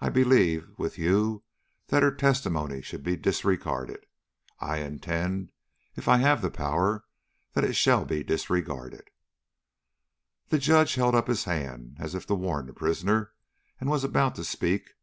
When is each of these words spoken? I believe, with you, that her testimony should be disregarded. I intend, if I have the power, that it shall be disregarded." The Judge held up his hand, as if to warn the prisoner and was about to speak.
I 0.00 0.08
believe, 0.08 0.68
with 0.78 0.98
you, 0.98 1.42
that 1.88 2.04
her 2.04 2.12
testimony 2.14 2.80
should 2.80 3.02
be 3.02 3.16
disregarded. 3.16 4.06
I 4.60 4.76
intend, 4.78 5.50
if 5.96 6.06
I 6.06 6.18
have 6.18 6.42
the 6.42 6.50
power, 6.52 7.04
that 7.54 7.64
it 7.64 7.72
shall 7.72 8.04
be 8.04 8.22
disregarded." 8.22 9.10
The 10.50 10.58
Judge 10.60 10.94
held 10.94 11.16
up 11.16 11.26
his 11.26 11.42
hand, 11.42 11.96
as 11.98 12.14
if 12.14 12.24
to 12.26 12.36
warn 12.36 12.66
the 12.66 12.72
prisoner 12.72 13.32
and 13.80 13.90
was 13.90 14.04
about 14.04 14.36
to 14.36 14.44
speak. 14.44 14.94